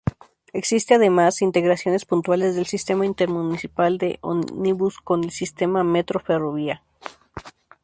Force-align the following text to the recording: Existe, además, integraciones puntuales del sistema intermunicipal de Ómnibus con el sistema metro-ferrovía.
Existe, 0.51 0.95
además, 0.95 1.43
integraciones 1.43 2.05
puntuales 2.05 2.55
del 2.55 2.65
sistema 2.65 3.05
intermunicipal 3.05 3.99
de 3.99 4.17
Ómnibus 4.21 4.97
con 4.99 5.23
el 5.23 5.29
sistema 5.29 5.83
metro-ferrovía. 5.83 6.81